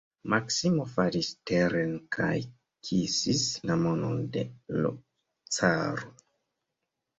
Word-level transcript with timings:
Maksimo 0.33 0.85
falis 0.93 1.29
teren 1.49 1.91
kaj 2.17 2.31
kisis 2.89 3.45
la 3.71 3.77
manon 3.83 4.19
de 4.39 4.47
l' 4.81 4.93
caro. 5.61 6.13